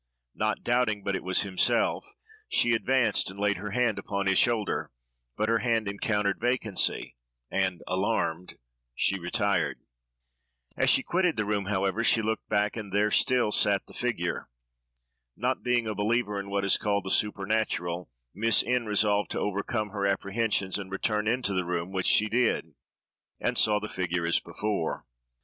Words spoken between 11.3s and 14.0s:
the room, however, she looked back, and there still sat the